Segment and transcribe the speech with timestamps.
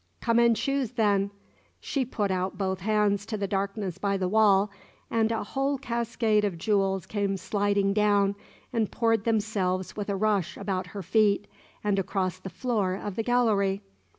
[0.19, 1.29] "Come and choose, then!"
[1.79, 4.71] She put out both hands to the darkness by the wall,
[5.11, 8.33] and a whole cascade of jewels came sliding down
[8.73, 11.45] and poured themselves with a rush about her feet
[11.83, 13.83] and across the floor of the gallery.